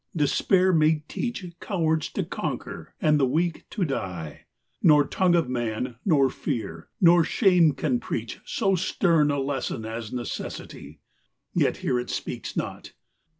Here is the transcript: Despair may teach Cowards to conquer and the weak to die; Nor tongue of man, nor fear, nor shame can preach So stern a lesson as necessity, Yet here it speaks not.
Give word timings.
Despair 0.15 0.73
may 0.73 1.03
teach 1.07 1.45
Cowards 1.59 2.09
to 2.13 2.23
conquer 2.23 2.95
and 2.99 3.19
the 3.19 3.25
weak 3.27 3.69
to 3.69 3.85
die; 3.85 4.45
Nor 4.81 5.05
tongue 5.05 5.35
of 5.35 5.47
man, 5.47 5.97
nor 6.03 6.27
fear, 6.31 6.89
nor 6.99 7.23
shame 7.23 7.73
can 7.73 7.99
preach 7.99 8.39
So 8.43 8.73
stern 8.75 9.29
a 9.29 9.37
lesson 9.37 9.85
as 9.85 10.11
necessity, 10.11 11.01
Yet 11.53 11.77
here 11.85 11.99
it 11.99 12.09
speaks 12.09 12.57
not. 12.57 12.93